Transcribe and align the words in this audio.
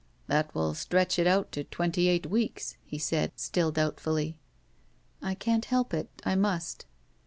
''That 0.27 0.51
will 0.55 0.73
stretch 0.73 1.19
it 1.19 1.27
out 1.27 1.51
to 1.51 1.63
twenty 1.63 2.07
eight 2.07 2.25
weeks," 2.25 2.75
he 2.83 2.97
said, 2.97 3.33
still 3.35 3.71
doubtfully. 3.71 4.39
I 5.21 5.35
can't 5.35 5.65
help 5.65 5.93
it; 5.93 6.09
I 6.25 6.33
must." 6.33 6.87